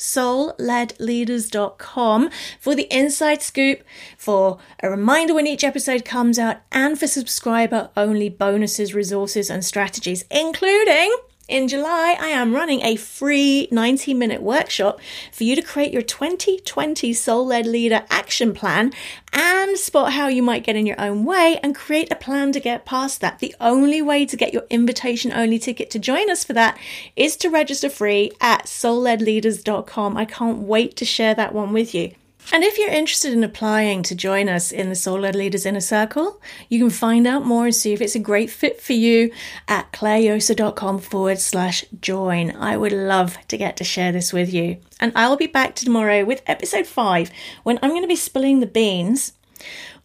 soulledleaders.com 0.00 2.30
for 2.58 2.74
the 2.74 2.88
inside 2.90 3.42
scoop, 3.42 3.84
for 4.16 4.58
a 4.82 4.90
reminder 4.90 5.34
when 5.34 5.46
each 5.46 5.62
episode 5.62 6.04
comes 6.04 6.36
out, 6.38 6.56
and 6.72 6.98
for 6.98 7.06
subscriber 7.06 7.90
only 7.96 8.28
bonuses, 8.28 8.92
resources, 8.94 9.48
and 9.50 9.64
strategies, 9.64 10.24
including 10.30 11.16
in 11.50 11.68
July, 11.68 12.16
I 12.18 12.28
am 12.28 12.54
running 12.54 12.80
a 12.82 12.96
free 12.96 13.68
90 13.70 14.14
minute 14.14 14.40
workshop 14.40 15.00
for 15.32 15.44
you 15.44 15.56
to 15.56 15.62
create 15.62 15.92
your 15.92 16.02
2020 16.02 17.12
Soul 17.12 17.46
Led 17.46 17.66
Leader 17.66 18.04
action 18.08 18.54
plan 18.54 18.92
and 19.32 19.76
spot 19.76 20.12
how 20.12 20.28
you 20.28 20.42
might 20.42 20.64
get 20.64 20.76
in 20.76 20.86
your 20.86 21.00
own 21.00 21.24
way 21.24 21.58
and 21.62 21.74
create 21.74 22.10
a 22.12 22.16
plan 22.16 22.52
to 22.52 22.60
get 22.60 22.84
past 22.84 23.20
that. 23.20 23.40
The 23.40 23.54
only 23.60 24.00
way 24.00 24.24
to 24.26 24.36
get 24.36 24.52
your 24.52 24.64
invitation 24.70 25.32
only 25.32 25.58
ticket 25.58 25.90
to 25.90 25.98
join 25.98 26.30
us 26.30 26.44
for 26.44 26.52
that 26.52 26.78
is 27.16 27.36
to 27.38 27.50
register 27.50 27.90
free 27.90 28.30
at 28.40 28.66
soulledleaders.com. 28.66 30.16
I 30.16 30.24
can't 30.24 30.58
wait 30.60 30.96
to 30.96 31.04
share 31.04 31.34
that 31.34 31.52
one 31.52 31.72
with 31.72 31.94
you. 31.94 32.12
And 32.52 32.64
if 32.64 32.78
you're 32.78 32.90
interested 32.90 33.32
in 33.32 33.44
applying 33.44 34.02
to 34.04 34.14
join 34.14 34.48
us 34.48 34.72
in 34.72 34.88
the 34.88 34.96
Soul 34.96 35.20
Led 35.20 35.36
Leaders 35.36 35.64
Inner 35.64 35.80
Circle, 35.80 36.40
you 36.68 36.80
can 36.80 36.90
find 36.90 37.26
out 37.26 37.46
more 37.46 37.66
and 37.66 37.74
see 37.74 37.92
if 37.92 38.00
it's 38.00 38.16
a 38.16 38.20
great 38.20 38.50
fit 38.50 38.80
for 38.80 38.92
you 38.92 39.30
at 39.68 39.92
clarejosa.com 39.92 40.98
forward 40.98 41.38
slash 41.38 41.84
join. 42.00 42.50
I 42.56 42.76
would 42.76 42.92
love 42.92 43.38
to 43.48 43.56
get 43.56 43.76
to 43.76 43.84
share 43.84 44.10
this 44.10 44.32
with 44.32 44.52
you. 44.52 44.78
And 44.98 45.12
I 45.14 45.28
will 45.28 45.36
be 45.36 45.46
back 45.46 45.76
tomorrow 45.76 46.24
with 46.24 46.42
episode 46.46 46.86
five 46.86 47.30
when 47.62 47.78
I'm 47.82 47.90
going 47.90 48.02
to 48.02 48.08
be 48.08 48.16
spilling 48.16 48.58
the 48.58 48.66
beans 48.66 49.32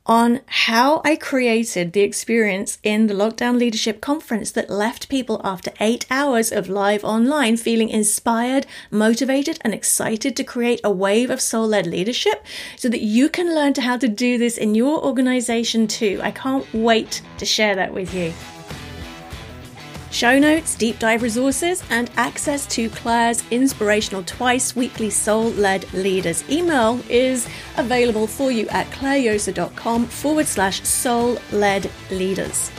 on 0.06 0.42
how 0.46 1.02
I 1.04 1.16
created 1.16 1.94
the 1.94 2.02
experience 2.02 2.78
in 2.84 3.08
the 3.08 3.14
Lockdown 3.14 3.58
Leadership 3.58 4.02
Conference 4.02 4.52
that 4.52 4.70
left 4.70 5.10
people 5.10 5.42
after 5.44 5.72
eight 5.80 6.06
hours 6.12 6.52
of 6.52 6.70
live 6.70 7.04
online 7.04 7.58
feeling 7.58 7.90
inspired, 7.90 8.68
motivated, 8.92 9.58
and 9.62 9.74
excited 9.74 10.36
to 10.36 10.44
create 10.44 10.82
a 10.84 10.92
wave 10.92 11.30
of 11.30 11.42
soul 11.42 11.68
led 11.68 11.88
leadership 11.88 12.46
so 12.76 12.88
that 12.90 13.02
you 13.02 13.30
can 13.30 13.56
learn 13.56 13.74
to 13.74 13.82
how 13.82 13.98
to 13.98 14.08
do 14.08 14.38
this 14.38 14.58
in 14.58 14.76
your 14.76 15.04
organization 15.04 15.88
too. 15.88 16.20
I 16.22 16.32
can't 16.32 16.72
wait 16.74 17.22
to 17.38 17.46
share 17.46 17.76
that 17.76 17.94
with 17.94 18.14
you. 18.14 18.34
Show 20.16 20.40
notes, 20.40 20.76
deep 20.76 20.98
dive 20.98 21.24
resources, 21.24 21.84
and 21.90 22.10
access 22.16 22.66
to 22.68 22.88
Clare's 22.88 23.44
inspirational 23.52 24.24
twice 24.24 24.74
weekly 24.74 25.10
soul 25.10 25.50
led 25.50 25.92
leaders 25.92 26.42
email 26.50 27.02
is 27.10 27.50
available 27.76 28.26
for 28.26 28.50
you 28.50 28.66
at 28.70 28.88
clarejosa.com 28.92 30.06
forward 30.06 30.48
slash 30.48 30.82
soul 30.84 31.38
led 31.52 31.92
leaders. 32.12 32.72